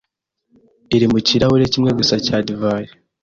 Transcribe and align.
iri 0.95 1.07
mu 1.11 1.19
kirahure 1.27 1.65
kimwe 1.73 1.91
gusa 1.99 2.15
cya 2.25 2.37
divayi 2.47 2.89